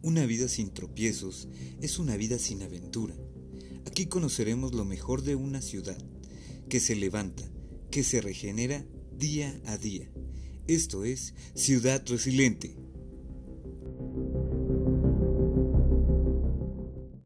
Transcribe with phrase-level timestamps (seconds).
[0.00, 1.48] Una vida sin tropiezos
[1.82, 3.16] es una vida sin aventura.
[3.84, 5.98] Aquí conoceremos lo mejor de una ciudad,
[6.68, 7.42] que se levanta,
[7.90, 10.08] que se regenera día a día.
[10.68, 12.76] Esto es Ciudad Resiliente.